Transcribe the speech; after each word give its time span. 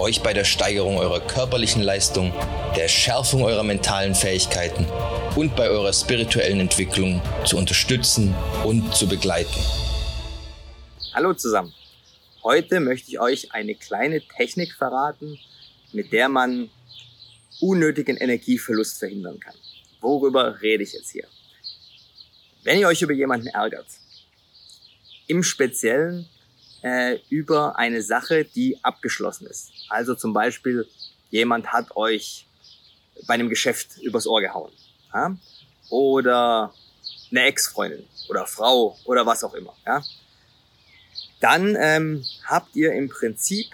euch 0.00 0.22
bei 0.22 0.32
der 0.32 0.44
Steigerung 0.44 0.98
eurer 0.98 1.20
körperlichen 1.20 1.82
Leistung, 1.82 2.32
der 2.76 2.88
Schärfung 2.88 3.44
eurer 3.44 3.62
mentalen 3.62 4.14
Fähigkeiten 4.14 4.86
und 5.34 5.56
bei 5.56 5.68
eurer 5.68 5.92
spirituellen 5.92 6.60
Entwicklung 6.60 7.22
zu 7.44 7.56
unterstützen 7.56 8.34
und 8.64 8.94
zu 8.94 9.08
begleiten. 9.08 9.58
Hallo 11.14 11.32
zusammen. 11.34 11.72
Heute 12.42 12.80
möchte 12.80 13.10
ich 13.10 13.20
euch 13.20 13.52
eine 13.52 13.74
kleine 13.74 14.20
Technik 14.20 14.72
verraten, 14.72 15.38
mit 15.92 16.12
der 16.12 16.28
man 16.28 16.70
unnötigen 17.60 18.16
Energieverlust 18.16 18.98
verhindern 18.98 19.40
kann. 19.40 19.54
Worüber 20.00 20.60
rede 20.60 20.82
ich 20.82 20.92
jetzt 20.92 21.10
hier? 21.10 21.26
Wenn 22.62 22.78
ihr 22.78 22.88
euch 22.88 23.02
über 23.02 23.12
jemanden 23.12 23.46
ärgert, 23.48 23.86
im 25.26 25.42
Speziellen 25.42 26.28
äh, 26.82 27.18
über 27.28 27.78
eine 27.78 28.02
Sache, 28.02 28.44
die 28.44 28.78
abgeschlossen 28.82 29.46
ist. 29.46 29.72
Also 29.88 30.14
zum 30.14 30.32
Beispiel, 30.32 30.86
jemand 31.30 31.72
hat 31.72 31.96
euch 31.96 32.46
bei 33.26 33.34
einem 33.34 33.48
Geschäft 33.48 33.98
übers 34.02 34.26
Ohr 34.26 34.40
gehauen 34.40 34.72
ja? 35.12 35.36
oder 35.90 36.72
eine 37.30 37.42
Ex-Freundin 37.44 38.04
oder 38.28 38.46
Frau 38.46 38.98
oder 39.04 39.26
was 39.26 39.42
auch 39.42 39.54
immer, 39.54 39.74
ja? 39.86 40.02
dann 41.40 41.76
ähm, 41.78 42.24
habt 42.44 42.74
ihr 42.76 42.92
im 42.92 43.08
Prinzip 43.08 43.66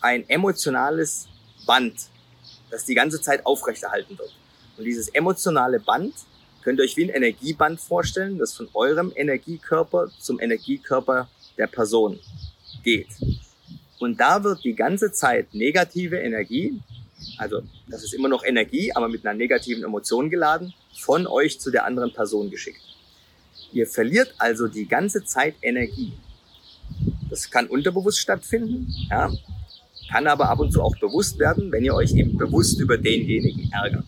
ein 0.00 0.28
emotionales 0.28 1.28
Band, 1.66 1.94
das 2.70 2.84
die 2.84 2.94
ganze 2.94 3.20
Zeit 3.20 3.44
aufrechterhalten 3.46 4.18
wird. 4.18 4.34
Und 4.76 4.84
dieses 4.84 5.08
emotionale 5.08 5.78
Band 5.78 6.14
könnt 6.62 6.78
ihr 6.78 6.84
euch 6.84 6.96
wie 6.96 7.04
ein 7.04 7.14
Energieband 7.14 7.80
vorstellen, 7.80 8.38
das 8.38 8.54
von 8.54 8.68
eurem 8.72 9.12
Energiekörper 9.14 10.10
zum 10.18 10.40
Energiekörper 10.40 11.28
der 11.58 11.66
Person 11.66 12.18
geht. 12.82 13.08
Und 13.98 14.18
da 14.18 14.42
wird 14.42 14.64
die 14.64 14.74
ganze 14.74 15.12
Zeit 15.12 15.54
negative 15.54 16.18
Energie 16.18 16.80
also 17.38 17.62
das 17.88 18.02
ist 18.02 18.14
immer 18.14 18.28
noch 18.28 18.44
Energie, 18.44 18.92
aber 18.92 19.08
mit 19.08 19.24
einer 19.24 19.36
negativen 19.36 19.84
Emotion 19.84 20.30
geladen, 20.30 20.74
von 20.98 21.26
euch 21.26 21.60
zu 21.60 21.70
der 21.70 21.84
anderen 21.84 22.12
Person 22.12 22.50
geschickt. 22.50 22.80
Ihr 23.72 23.86
verliert 23.86 24.34
also 24.38 24.68
die 24.68 24.86
ganze 24.86 25.24
Zeit 25.24 25.54
Energie. 25.62 26.12
Das 27.30 27.50
kann 27.50 27.66
unterbewusst 27.66 28.18
stattfinden, 28.18 28.92
ja, 29.10 29.32
kann 30.10 30.26
aber 30.26 30.50
ab 30.50 30.60
und 30.60 30.72
zu 30.72 30.82
auch 30.82 30.96
bewusst 30.98 31.38
werden, 31.38 31.72
wenn 31.72 31.84
ihr 31.84 31.94
euch 31.94 32.12
eben 32.12 32.36
bewusst 32.36 32.78
über 32.80 32.98
denjenigen 32.98 33.72
ärgert. 33.72 34.04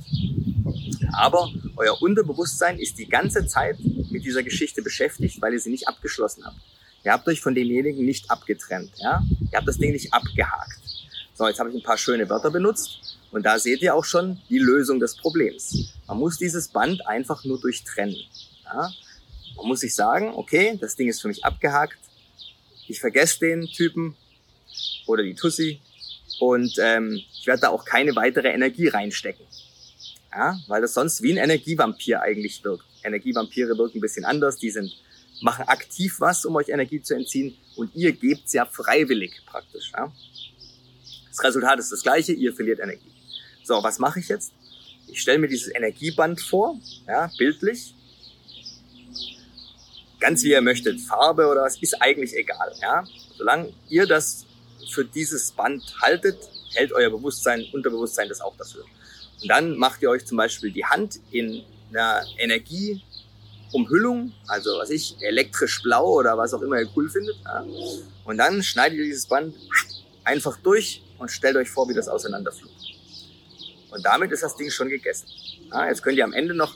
Aber 1.13 1.51
euer 1.77 2.01
Unterbewusstsein 2.03 2.79
ist 2.79 2.99
die 2.99 3.09
ganze 3.09 3.47
Zeit 3.47 3.79
mit 4.11 4.25
dieser 4.25 4.43
Geschichte 4.43 4.83
beschäftigt, 4.83 5.41
weil 5.41 5.55
ihr 5.55 5.61
sie 5.61 5.71
nicht 5.71 5.89
abgeschlossen 5.89 6.45
habt. 6.45 6.57
Ihr 7.05 7.13
habt 7.13 7.29
euch 7.29 7.41
von 7.41 7.55
demjenigen 7.55 8.05
nicht 8.05 8.31
abgetrennt. 8.31 8.93
Ja? 8.97 9.23
Ihr 9.53 9.59
habt 9.59 9.69
das 9.69 9.77
Ding 9.79 9.93
nicht 9.93 10.13
abgehakt. 10.13 10.81
So, 11.35 11.47
jetzt 11.47 11.59
habe 11.59 11.69
ich 11.69 11.77
ein 11.77 11.83
paar 11.83 11.99
schöne 11.99 12.29
Wörter 12.31 12.51
benutzt 12.51 13.19
und 13.31 13.45
da 13.45 13.59
seht 13.59 13.83
ihr 13.83 13.95
auch 13.95 14.05
schon 14.05 14.41
die 14.49 14.59
Lösung 14.59 15.01
des 15.01 15.17
Problems. 15.17 15.93
Man 16.07 16.19
muss 16.19 16.39
dieses 16.39 16.69
Band 16.69 17.07
einfach 17.07 17.45
nur 17.45 17.61
durchtrennen. 17.61 18.17
Ja? 18.65 18.91
Man 19.57 19.67
muss 19.67 19.81
sich 19.81 19.95
sagen, 19.95 20.33
okay, 20.35 20.79
das 20.81 20.97
Ding 20.97 21.09
ist 21.09 21.21
für 21.21 21.29
mich 21.29 21.45
abgehakt. 21.45 21.99
Ich 22.89 23.01
vergesse 23.01 23.41
den 23.41 23.67
Typen 23.67 24.17
oder 25.07 25.23
die 25.23 25.35
Tussi 25.35 25.81
und 26.41 26.75
ähm, 26.79 27.21
ich 27.39 27.47
werde 27.47 27.63
da 27.63 27.69
auch 27.69 27.85
keine 27.85 28.17
weitere 28.17 28.49
Energie 28.49 28.89
reinstecken. 28.89 29.45
Ja? 30.33 30.59
Weil 30.69 30.81
das 30.81 30.95
sonst 30.95 31.23
wie 31.23 31.33
ein 31.33 31.45
Energievampir 31.45 32.23
eigentlich 32.23 32.65
wirkt. 32.65 32.87
Energievampire 33.03 33.77
wirken 33.77 33.99
ein 33.99 34.01
bisschen 34.01 34.25
anders. 34.25 34.57
Die 34.57 34.71
sind 34.71 34.91
machen 35.41 35.67
aktiv 35.69 36.17
was, 36.21 36.45
um 36.45 36.57
euch 36.57 36.69
Energie 36.69 37.03
zu 37.03 37.15
entziehen 37.15 37.57
und 37.77 37.95
ihr 37.95 38.13
gebt's 38.13 38.53
ja 38.53 38.65
freiwillig 38.65 39.43
praktisch. 39.47 39.93
Ja? 39.97 40.13
Das 41.29 41.43
Resultat 41.43 41.79
ist 41.79 41.91
das 41.93 42.03
gleiche, 42.03 42.33
ihr 42.33 42.55
verliert 42.55 42.81
Energie. 42.81 43.11
So, 43.65 43.83
was 43.83 43.99
mache 43.99 44.21
ich 44.21 44.29
jetzt? 44.29 44.53
Ich 45.09 45.21
stelle 45.21 45.39
mir 45.39 45.49
dieses 45.49 45.75
Energieband 45.75 46.41
vor, 46.41 46.79
ja, 47.07 47.31
bildlich. 47.39 47.95
Ganz 50.21 50.43
wie 50.43 50.51
ihr 50.51 50.61
möchtet, 50.63 51.01
Farbe 51.01 51.47
oder 51.49 51.63
was, 51.63 51.77
ist 51.79 52.01
eigentlich 52.01 52.35
egal. 52.35 52.73
Ja? 52.81 53.05
Solange 53.37 53.73
ihr 53.89 54.07
das 54.07 54.47
für 54.91 55.05
dieses 55.05 55.51
Band 55.53 55.83
haltet, 56.01 56.39
hält 56.75 56.93
euer 56.93 57.11
Bewusstsein, 57.11 57.67
Unterbewusstsein 57.73 58.29
das 58.29 58.41
auch 58.41 58.57
dafür. 58.57 58.85
Und 59.43 59.49
dann 59.49 59.77
macht 59.77 60.03
ihr 60.03 60.11
euch 60.11 60.25
zum 60.25 60.37
Beispiel 60.37 60.71
die 60.71 60.85
Hand 60.85 61.21
in 61.31 61.63
einer 61.93 62.25
Energieumhüllung, 63.75 64.33
also 64.47 64.79
was 64.79 64.91
ich, 64.91 65.17
elektrisch 65.21 65.83
blau 65.83 66.07
oder 66.13 66.39
was 66.39 66.55
auch 66.55 66.63
immer 66.63 66.81
ihr 66.81 66.89
cool 66.97 67.09
findet. 67.11 67.37
Ja? 67.45 67.65
Und 68.25 68.39
dann 68.39 68.63
schneidet 68.63 68.99
ihr 68.99 69.05
dieses 69.05 69.27
Band 69.27 69.55
einfach 70.25 70.57
durch 70.59 71.03
und 71.19 71.31
stellt 71.31 71.57
euch 71.57 71.71
vor, 71.71 71.89
wie 71.89 71.95
das 71.95 72.09
auseinanderfliegt. 72.09 72.75
Und 73.91 74.05
damit 74.05 74.33
ist 74.33 74.43
das 74.43 74.57
Ding 74.57 74.71
schon 74.71 74.89
gegessen. 74.89 75.29
Ja, 75.71 75.89
jetzt 75.89 76.03
könnt 76.03 76.17
ihr 76.17 76.25
am 76.25 76.33
Ende 76.33 76.55
noch 76.55 76.75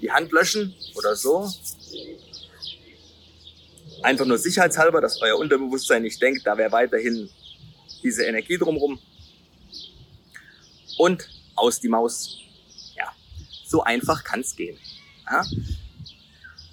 die 0.00 0.10
Hand 0.10 0.32
löschen 0.32 0.74
oder 0.94 1.16
so. 1.16 1.50
Einfach 4.02 4.26
nur 4.26 4.38
sicherheitshalber, 4.38 5.00
dass 5.00 5.20
euer 5.22 5.38
Unterbewusstsein 5.38 6.02
nicht 6.02 6.20
denkt, 6.20 6.46
da 6.46 6.58
wäre 6.58 6.72
weiterhin 6.72 7.30
diese 8.02 8.24
Energie 8.24 8.58
drumrum. 8.58 8.98
Und 10.98 11.28
aus 11.54 11.80
die 11.80 11.88
Maus. 11.88 12.38
Ja, 12.96 13.10
so 13.66 13.82
einfach 13.82 14.22
kann 14.22 14.40
es 14.40 14.54
gehen. 14.54 14.78
Ja? 15.30 15.44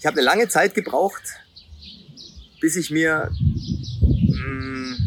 Ich 0.03 0.06
habe 0.06 0.18
eine 0.18 0.25
lange 0.25 0.50
Zeit 0.50 0.74
gebraucht, 0.74 1.24
bis 2.59 2.75
ich 2.75 2.91
mir 2.91 3.31
mh, 3.31 4.36
hm, 4.36 4.97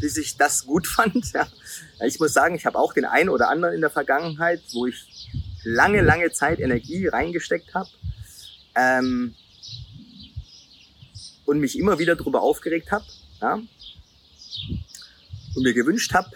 bis 0.00 0.16
ich 0.16 0.38
das 0.38 0.64
gut 0.64 0.86
fand. 0.96 1.34
Ja. 1.34 1.46
Ich 2.06 2.18
muss 2.18 2.32
sagen, 2.32 2.54
ich 2.54 2.64
habe 2.64 2.78
auch 2.78 2.94
den 2.94 3.04
einen 3.04 3.28
oder 3.28 3.50
anderen 3.50 3.74
in 3.74 3.82
der 3.82 3.90
Vergangenheit, 3.90 4.62
wo 4.72 4.86
ich 4.86 5.28
lange, 5.64 6.00
lange 6.00 6.32
Zeit 6.32 6.60
Energie 6.60 7.08
reingesteckt 7.08 7.74
habe 7.74 7.90
ähm, 8.74 9.34
und 11.44 11.60
mich 11.60 11.78
immer 11.78 11.98
wieder 11.98 12.16
darüber 12.16 12.40
aufgeregt 12.40 12.90
habe 12.90 13.04
ja, 13.42 13.60
und 15.56 15.62
mir 15.62 15.74
gewünscht 15.74 16.14
habe, 16.14 16.30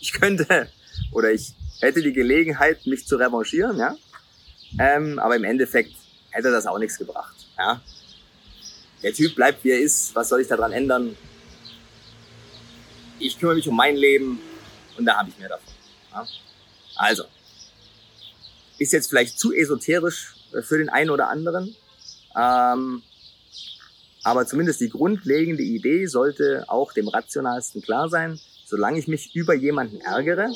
ich 0.00 0.12
könnte 0.12 0.68
oder 1.12 1.30
ich 1.30 1.54
hätte 1.78 2.02
die 2.02 2.12
Gelegenheit, 2.12 2.84
mich 2.84 3.06
zu 3.06 3.14
revanchieren, 3.14 3.78
ja. 3.78 3.94
Ähm, 4.80 5.20
aber 5.20 5.36
im 5.36 5.44
Endeffekt 5.44 5.92
hätte 6.36 6.50
das 6.50 6.66
auch 6.66 6.78
nichts 6.78 6.98
gebracht. 6.98 7.34
Ja. 7.58 7.80
Der 9.02 9.12
Typ 9.12 9.34
bleibt 9.34 9.62
wie 9.64 9.70
er 9.70 9.80
ist, 9.80 10.14
was 10.14 10.28
soll 10.28 10.40
ich 10.40 10.48
daran 10.48 10.72
ändern? 10.72 11.16
ich 13.18 13.38
kümmere 13.38 13.56
mich 13.56 13.68
um 13.68 13.76
mein 13.76 13.96
Leben 13.96 14.40
und 14.96 15.04
da 15.04 15.16
habe 15.16 15.28
ich 15.28 15.38
mehr 15.38 15.48
davon. 15.48 15.72
Ja? 16.12 16.26
Also, 16.96 17.24
ist 18.78 18.92
jetzt 18.92 19.08
vielleicht 19.08 19.38
zu 19.38 19.52
esoterisch 19.52 20.34
für 20.62 20.78
den 20.78 20.88
einen 20.88 21.10
oder 21.10 21.28
anderen, 21.28 21.74
ähm, 22.36 23.02
aber 24.22 24.46
zumindest 24.46 24.80
die 24.80 24.88
grundlegende 24.88 25.62
Idee 25.62 26.06
sollte 26.06 26.64
auch 26.68 26.92
dem 26.92 27.08
rationalsten 27.08 27.80
klar 27.80 28.08
sein. 28.08 28.40
Solange 28.64 28.98
ich 28.98 29.06
mich 29.06 29.36
über 29.36 29.54
jemanden 29.54 30.00
ärgere, 30.00 30.50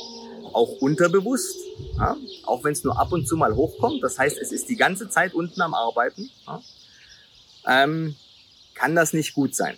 auch 0.54 0.80
unterbewusst, 0.80 1.58
ja, 1.96 2.16
auch 2.44 2.64
wenn 2.64 2.72
es 2.72 2.84
nur 2.84 2.98
ab 2.98 3.12
und 3.12 3.26
zu 3.26 3.36
mal 3.36 3.54
hochkommt, 3.54 4.02
das 4.02 4.18
heißt, 4.18 4.38
es 4.38 4.52
ist 4.52 4.68
die 4.68 4.76
ganze 4.76 5.08
Zeit 5.08 5.34
unten 5.34 5.60
am 5.60 5.74
Arbeiten, 5.74 6.30
ja, 6.46 6.62
ähm, 7.66 8.16
kann 8.74 8.94
das 8.94 9.12
nicht 9.12 9.34
gut 9.34 9.54
sein 9.54 9.76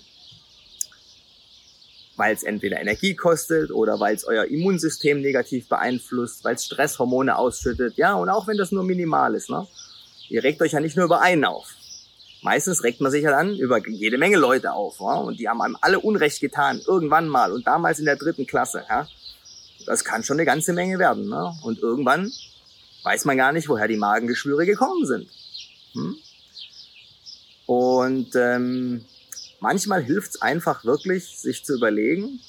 weil 2.16 2.34
es 2.34 2.42
entweder 2.42 2.80
Energie 2.80 3.14
kostet 3.14 3.70
oder 3.70 3.98
weil 3.98 4.14
es 4.14 4.24
euer 4.24 4.44
Immunsystem 4.44 5.20
negativ 5.20 5.68
beeinflusst, 5.68 6.44
weil 6.44 6.54
es 6.54 6.64
Stresshormone 6.64 7.36
ausschüttet. 7.36 7.96
Ja, 7.96 8.14
und 8.14 8.28
auch 8.28 8.46
wenn 8.46 8.56
das 8.56 8.72
nur 8.72 8.84
minimal 8.84 9.34
ist. 9.34 9.50
Ne? 9.50 9.66
Ihr 10.28 10.44
regt 10.44 10.60
euch 10.62 10.72
ja 10.72 10.80
nicht 10.80 10.96
nur 10.96 11.06
über 11.06 11.20
einen 11.20 11.44
auf. 11.44 11.74
Meistens 12.42 12.82
regt 12.82 13.00
man 13.00 13.12
sich 13.12 13.22
ja 13.22 13.30
dann 13.30 13.56
über 13.56 13.78
jede 13.88 14.18
Menge 14.18 14.36
Leute 14.36 14.72
auf. 14.72 15.00
Ja? 15.00 15.14
Und 15.14 15.38
die 15.38 15.48
haben 15.48 15.62
einem 15.62 15.76
alle 15.80 16.00
Unrecht 16.00 16.40
getan, 16.40 16.80
irgendwann 16.86 17.28
mal 17.28 17.52
und 17.52 17.66
damals 17.66 17.98
in 17.98 18.04
der 18.04 18.16
dritten 18.16 18.46
Klasse. 18.46 18.84
Ja? 18.88 19.08
Das 19.86 20.04
kann 20.04 20.22
schon 20.22 20.36
eine 20.36 20.44
ganze 20.44 20.72
Menge 20.72 20.98
werden. 20.98 21.28
Ne? 21.28 21.54
Und 21.62 21.78
irgendwann 21.80 22.32
weiß 23.02 23.24
man 23.24 23.36
gar 23.36 23.52
nicht, 23.52 23.68
woher 23.68 23.88
die 23.88 23.96
Magengeschwüre 23.96 24.66
gekommen 24.66 25.06
sind. 25.06 25.28
Hm? 25.94 26.16
Und 27.66 28.34
ähm, 28.34 29.04
manchmal 29.60 30.02
hilft 30.02 30.34
es 30.34 30.42
einfach 30.42 30.84
wirklich, 30.84 31.38
sich 31.38 31.64
zu 31.64 31.74
überlegen, 31.74 32.40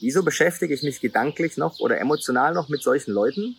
wieso 0.00 0.22
beschäftige 0.22 0.74
ich 0.74 0.82
mich 0.82 1.00
gedanklich 1.00 1.56
noch 1.56 1.78
oder 1.78 2.00
emotional 2.00 2.54
noch 2.54 2.68
mit 2.68 2.82
solchen 2.82 3.12
Leuten, 3.12 3.56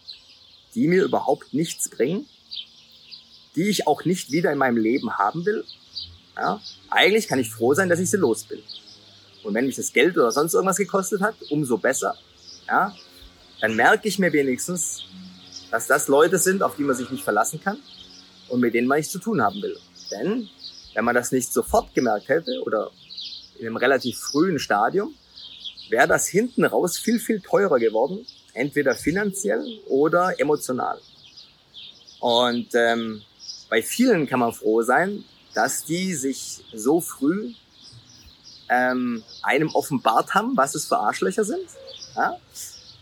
die 0.76 0.88
mir 0.88 1.04
überhaupt 1.04 1.54
nichts 1.54 1.90
bringen, 1.90 2.26
die 3.56 3.70
ich 3.70 3.88
auch 3.88 4.06
nicht 4.06 4.32
wieder 4.32 4.52
in 4.52 4.58
meinem 4.58 4.78
Leben 4.78 5.18
haben 5.18 5.46
will, 5.46 5.64
ja, 6.36 6.62
eigentlich 6.90 7.28
kann 7.28 7.40
ich 7.40 7.52
froh 7.52 7.74
sein, 7.74 7.90
dass 7.90 8.00
ich 8.00 8.10
sie 8.10 8.18
los 8.18 8.44
bin. 8.44 8.62
Und 9.48 9.54
wenn 9.54 9.66
mich 9.66 9.78
das 9.78 9.94
Geld 9.94 10.18
oder 10.18 10.30
sonst 10.30 10.54
irgendwas 10.56 10.76
gekostet 10.76 11.22
hat, 11.22 11.36
umso 11.50 11.78
besser. 11.78 12.18
Ja, 12.68 12.94
dann 13.62 13.78
merke 13.78 14.10
ich 14.10 14.20
mir 14.20 14.34
wenigstens, 14.34 15.04
dass 15.72 15.88
das 15.88 16.10
Leute 16.10 16.38
sind, 16.38 16.62
auf 16.62 16.76
die 16.76 16.84
man 16.84 16.98
sich 16.98 17.10
nicht 17.12 17.24
verlassen 17.24 17.62
kann 17.64 17.78
und 18.50 18.60
mit 18.60 18.74
denen 18.74 18.90
man 18.90 18.98
nichts 18.98 19.14
zu 19.14 19.20
tun 19.20 19.42
haben 19.42 19.62
will. 19.62 19.78
Denn 20.12 20.50
wenn 20.94 21.06
man 21.06 21.16
das 21.16 21.32
nicht 21.32 21.54
sofort 21.54 21.96
gemerkt 21.96 22.28
hätte 22.28 22.62
oder 22.66 22.92
in 23.58 23.68
einem 23.68 23.78
relativ 23.78 24.20
frühen 24.20 24.60
Stadium, 24.60 25.16
wäre 25.90 26.10
das 26.10 26.28
hinten 26.28 26.66
raus 26.66 26.98
viel, 26.98 27.18
viel 27.18 27.40
teurer 27.40 27.80
geworden, 27.80 28.26
entweder 28.54 28.96
finanziell 28.96 29.66
oder 29.88 30.38
emotional. 30.42 31.00
Und 32.20 32.68
ähm, 32.74 33.22
bei 33.70 33.82
vielen 33.82 34.28
kann 34.28 34.42
man 34.42 34.52
froh 34.52 34.82
sein, 34.82 35.24
dass 35.54 35.86
die 35.86 36.14
sich 36.16 36.66
so 36.74 37.00
früh 37.00 37.54
ähm, 38.70 39.24
einem 39.44 39.70
offenbart 39.74 40.34
haben, 40.34 40.56
was 40.56 40.76
es 40.76 40.86
für 40.86 40.98
Arschlöcher 40.98 41.44
sind, 41.44 41.68
ja? 42.16 42.38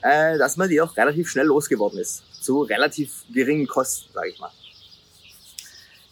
äh, 0.02 0.38
dass 0.38 0.58
man 0.58 0.70
die 0.70 0.82
auch 0.82 0.96
relativ 0.96 1.30
schnell 1.30 1.46
losgeworden 1.46 2.00
ist. 2.00 2.24
Zu 2.42 2.62
relativ 2.62 3.24
geringen 3.34 3.68
Kosten, 3.68 4.14
sage 4.14 4.30
ich 4.30 4.40
mal. 4.40 4.52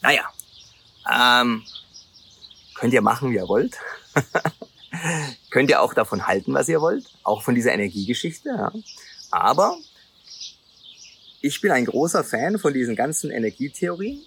Naja, 0.01 0.23
ähm, 1.11 1.63
könnt 2.75 2.93
ihr 2.93 3.01
machen, 3.01 3.31
wie 3.31 3.35
ihr 3.35 3.47
wollt. 3.47 3.77
könnt 5.49 5.69
ihr 5.69 5.81
auch 5.81 5.93
davon 5.93 6.27
halten, 6.27 6.53
was 6.53 6.69
ihr 6.69 6.81
wollt, 6.81 7.05
auch 7.23 7.43
von 7.43 7.55
dieser 7.55 7.73
Energiegeschichte. 7.73 8.49
Ja? 8.49 8.71
Aber 9.31 9.77
ich 11.41 11.61
bin 11.61 11.71
ein 11.71 11.85
großer 11.85 12.23
Fan 12.23 12.57
von 12.57 12.73
diesen 12.73 12.95
ganzen 12.95 13.29
Energietheorien. 13.29 14.21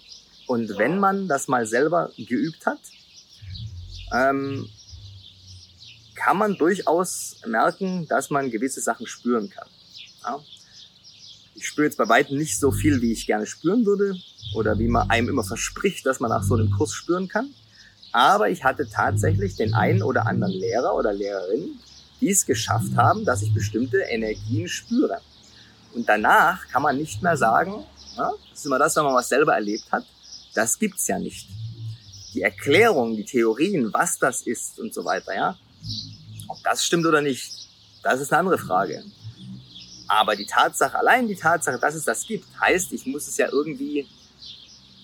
Und 0.45 0.77
wenn 0.77 0.99
man 0.99 1.27
das 1.27 1.47
mal 1.47 1.65
selber 1.65 2.11
geübt 2.17 2.65
hat, 2.65 2.79
ähm, 4.13 4.69
kann 6.17 6.37
man 6.37 6.57
durchaus 6.57 7.37
merken, 7.45 8.07
dass 8.07 8.29
man 8.29 8.49
gewisse 8.49 8.81
Sachen 8.81 9.07
spüren 9.07 9.49
kann. 9.49 9.67
Ja? 10.23 10.39
Ich 11.55 11.67
spüre 11.67 11.85
jetzt 11.85 11.97
bei 11.97 12.09
weitem 12.09 12.37
nicht 12.37 12.59
so 12.59 12.71
viel, 12.71 13.01
wie 13.01 13.11
ich 13.11 13.25
gerne 13.27 13.45
spüren 13.45 13.85
würde 13.85 14.15
oder 14.55 14.77
wie 14.79 14.87
man 14.87 15.09
einem 15.09 15.29
immer 15.29 15.43
verspricht, 15.43 16.05
dass 16.05 16.19
man 16.19 16.29
nach 16.29 16.43
so 16.43 16.55
einem 16.55 16.71
Kurs 16.71 16.93
spüren 16.93 17.27
kann. 17.27 17.53
Aber 18.11 18.49
ich 18.49 18.63
hatte 18.63 18.89
tatsächlich 18.89 19.55
den 19.55 19.73
einen 19.73 20.01
oder 20.01 20.25
anderen 20.25 20.53
Lehrer 20.53 20.95
oder 20.95 21.13
Lehrerin, 21.13 21.79
die 22.19 22.31
es 22.31 22.45
geschafft 22.45 22.95
haben, 22.95 23.25
dass 23.25 23.41
ich 23.41 23.53
bestimmte 23.53 23.99
Energien 23.99 24.67
spüre. 24.67 25.19
Und 25.93 26.09
danach 26.09 26.67
kann 26.67 26.81
man 26.81 26.97
nicht 26.97 27.21
mehr 27.21 27.37
sagen, 27.37 27.83
ja, 28.15 28.31
das 28.49 28.59
ist 28.59 28.65
immer 28.65 28.79
das, 28.79 28.95
wenn 28.95 29.03
man 29.03 29.13
was 29.13 29.29
selber 29.29 29.53
erlebt 29.53 29.91
hat, 29.91 30.05
das 30.55 30.79
gibt's 30.79 31.07
ja 31.07 31.19
nicht. 31.19 31.47
Die 32.33 32.41
Erklärung, 32.41 33.15
die 33.15 33.25
Theorien, 33.25 33.93
was 33.93 34.17
das 34.17 34.41
ist 34.41 34.79
und 34.79 34.93
so 34.93 35.05
weiter, 35.05 35.35
ja, 35.35 35.57
ob 36.47 36.63
das 36.63 36.83
stimmt 36.83 37.05
oder 37.05 37.21
nicht, 37.21 37.51
das 38.03 38.21
ist 38.21 38.31
eine 38.31 38.39
andere 38.39 38.57
Frage. 38.57 39.03
Aber 40.07 40.35
die 40.35 40.45
Tatsache, 40.45 40.97
allein 40.97 41.27
die 41.27 41.35
Tatsache, 41.35 41.79
dass 41.79 41.95
es 41.95 42.05
das 42.05 42.25
gibt, 42.25 42.45
heißt, 42.59 42.93
ich 42.93 43.05
muss 43.05 43.27
es 43.27 43.37
ja 43.37 43.49
irgendwie, 43.51 44.07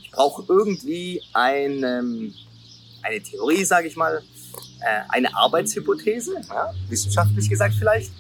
ich 0.02 0.12
brauche 0.12 0.46
irgendwie 0.48 1.22
eine, 1.34 2.32
eine 3.02 3.22
Theorie, 3.22 3.66
sage 3.66 3.88
ich 3.88 3.98
mal, 3.98 4.24
äh, 4.80 5.02
eine 5.10 5.36
Arbeitshypothese, 5.36 6.42
ja, 6.48 6.74
wissenschaftlich 6.88 7.50
gesagt 7.50 7.76
vielleicht, 7.78 8.12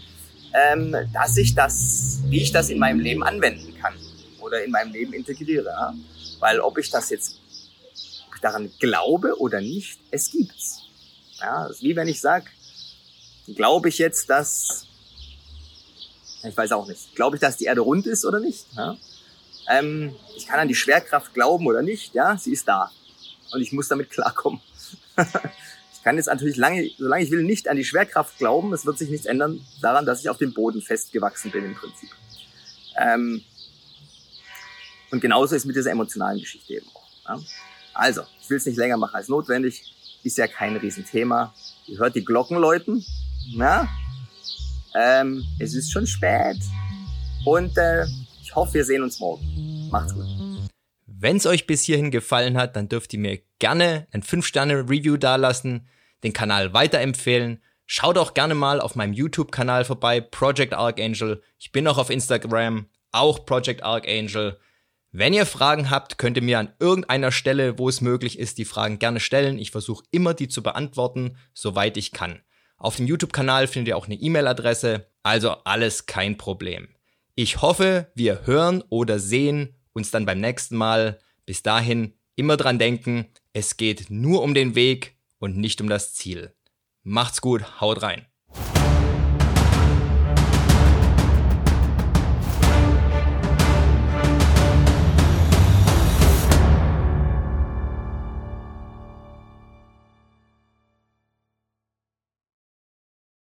ähm, 0.53 0.95
dass 1.13 1.37
ich 1.37 1.55
das, 1.55 2.19
wie 2.25 2.41
ich 2.41 2.51
das 2.51 2.69
in 2.69 2.79
meinem 2.79 2.99
Leben 2.99 3.23
anwenden 3.23 3.73
kann 3.79 3.93
oder 4.39 4.63
in 4.63 4.71
meinem 4.71 4.91
Leben 4.91 5.13
integriere. 5.13 5.69
Ja? 5.69 5.93
Weil 6.39 6.59
ob 6.59 6.77
ich 6.77 6.89
das 6.89 7.09
jetzt 7.09 7.39
daran 8.41 8.69
glaube 8.79 9.39
oder 9.39 9.61
nicht, 9.61 9.99
es 10.11 10.29
gibt's. 10.29 10.82
Ja, 11.43 11.67
das 11.67 11.77
ist 11.77 11.83
wie 11.83 11.95
wenn 11.95 12.07
ich 12.07 12.21
sage, 12.21 12.45
glaube 13.47 13.89
ich 13.89 13.97
jetzt, 13.97 14.29
dass 14.29 14.87
ich 16.41 16.55
weiß 16.55 16.71
auch 16.71 16.87
nicht, 16.87 17.15
glaube 17.15 17.35
ich, 17.35 17.41
dass 17.41 17.57
die 17.57 17.65
Erde 17.65 17.81
rund 17.81 18.07
ist 18.07 18.25
oder 18.25 18.39
nicht? 18.39 18.65
Ja? 18.75 18.97
Ähm, 19.69 20.15
ich 20.37 20.47
kann 20.47 20.59
an 20.59 20.67
die 20.67 20.75
Schwerkraft 20.75 21.33
glauben 21.33 21.67
oder 21.67 21.81
nicht, 21.81 22.13
ja, 22.13 22.37
sie 22.37 22.53
ist 22.53 22.67
da 22.67 22.91
und 23.51 23.61
ich 23.61 23.73
muss 23.73 23.87
damit 23.87 24.09
klarkommen. 24.09 24.61
Ich 25.93 26.05
kann 26.05 26.17
jetzt 26.17 26.25
natürlich 26.25 26.57
lange, 26.57 26.91
solange 26.97 27.23
ich 27.23 27.31
will, 27.31 27.43
nicht 27.43 27.69
an 27.69 27.77
die 27.77 27.85
Schwerkraft 27.85 28.37
glauben. 28.37 28.73
Es 28.73 28.85
wird 28.85 28.97
sich 28.97 29.09
nichts 29.09 29.25
ändern 29.25 29.65
daran, 29.81 30.05
dass 30.05 30.19
ich 30.19 30.27
auf 30.27 30.37
dem 30.37 30.53
Boden 30.53 30.81
festgewachsen 30.81 31.49
bin 31.49 31.63
im 31.63 31.75
Prinzip. 31.75 32.09
Ähm, 32.97 33.41
und 35.09 35.21
genauso 35.21 35.55
ist 35.55 35.63
mit 35.63 35.77
dieser 35.77 35.91
emotionalen 35.91 36.41
Geschichte 36.41 36.73
eben 36.73 36.87
auch. 36.93 37.07
Ja? 37.29 37.39
Also, 37.93 38.23
ich 38.41 38.49
will 38.49 38.57
es 38.57 38.65
nicht 38.65 38.75
länger 38.75 38.97
machen 38.97 39.15
als 39.15 39.29
notwendig. 39.29 39.93
Ist 40.23 40.37
ja 40.37 40.47
kein 40.47 40.77
Riesenthema. 40.77 41.53
Ihr 41.87 41.99
hört 41.99 42.15
die 42.15 42.23
Glocken 42.23 42.57
läuten. 42.57 43.05
Na? 43.55 43.89
Ähm, 44.95 45.43
es 45.59 45.73
ist 45.73 45.91
schon 45.91 46.07
spät. 46.07 46.57
Und 47.45 47.77
äh, 47.77 48.05
ich 48.41 48.55
hoffe, 48.55 48.75
wir 48.75 48.85
sehen 48.85 49.03
uns 49.03 49.19
morgen. 49.19 49.89
Macht's 49.91 50.13
gut. 50.13 50.25
Wenn 51.05 51.37
es 51.37 51.45
euch 51.45 51.67
bis 51.67 51.83
hierhin 51.83 52.11
gefallen 52.11 52.57
hat, 52.57 52.75
dann 52.75 52.89
dürft 52.89 53.13
ihr 53.13 53.19
mir 53.19 53.39
gerne 53.59 54.07
ein 54.11 54.23
5-Sterne-Review 54.23 55.17
dalassen, 55.17 55.87
den 56.23 56.33
Kanal 56.33 56.73
weiterempfehlen. 56.73 57.61
Schaut 57.85 58.17
auch 58.17 58.33
gerne 58.33 58.55
mal 58.55 58.79
auf 58.79 58.95
meinem 58.95 59.13
YouTube-Kanal 59.13 59.85
vorbei, 59.85 60.21
Project 60.21 60.73
Archangel. 60.73 61.41
Ich 61.59 61.71
bin 61.71 61.87
auch 61.87 61.97
auf 61.97 62.09
Instagram, 62.09 62.87
auch 63.11 63.45
Project 63.45 63.83
Archangel. 63.83 64.57
Wenn 65.15 65.33
ihr 65.33 65.45
Fragen 65.45 65.91
habt, 65.91 66.17
könnt 66.17 66.37
ihr 66.37 66.43
mir 66.43 66.57
an 66.57 66.73
irgendeiner 66.79 67.31
Stelle, 67.31 67.77
wo 67.77 67.87
es 67.87 68.01
möglich 68.01 68.39
ist, 68.39 68.57
die 68.57 68.65
Fragen 68.65 68.97
gerne 68.97 69.19
stellen. 69.19 69.59
Ich 69.59 69.69
versuche 69.69 70.03
immer, 70.09 70.33
die 70.33 70.47
zu 70.47 70.63
beantworten, 70.63 71.37
soweit 71.53 71.97
ich 71.97 72.13
kann. 72.13 72.41
Auf 72.77 72.95
dem 72.95 73.05
YouTube-Kanal 73.05 73.67
findet 73.67 73.89
ihr 73.89 73.97
auch 73.97 74.07
eine 74.07 74.15
E-Mail-Adresse, 74.15 75.05
also 75.21 75.51
alles 75.65 76.07
kein 76.07 76.37
Problem. 76.37 76.95
Ich 77.35 77.61
hoffe, 77.61 78.11
wir 78.15 78.47
hören 78.47 78.83
oder 78.89 79.19
sehen 79.19 79.75
uns 79.93 80.09
dann 80.09 80.25
beim 80.25 80.39
nächsten 80.39 80.77
Mal. 80.77 81.19
Bis 81.45 81.61
dahin 81.61 82.15
immer 82.35 82.57
dran 82.57 82.79
denken, 82.79 83.27
es 83.53 83.77
geht 83.77 84.09
nur 84.09 84.41
um 84.41 84.55
den 84.55 84.73
Weg 84.73 85.15
und 85.37 85.57
nicht 85.57 85.79
um 85.79 85.89
das 85.89 86.15
Ziel. 86.15 86.55
Macht's 87.03 87.39
gut, 87.39 87.79
haut 87.79 88.01
rein. 88.01 88.25